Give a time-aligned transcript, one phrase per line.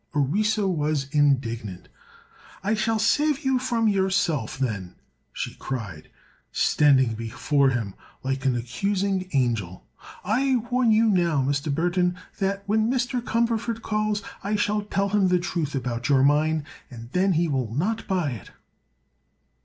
[0.15, 1.87] Orissa was indignant.
[2.63, 4.95] "I shall save you from yourself, then,"
[5.31, 6.09] she cried,
[6.51, 7.93] standing before him
[8.23, 9.85] like an accusing angel.
[10.25, 11.71] "I warn you now, Mr.
[11.71, 13.21] Burthon, that when Mr.
[13.21, 17.71] Cumberford calls I shall tell him the truth about your mine, and then he will
[17.71, 18.49] not buy it."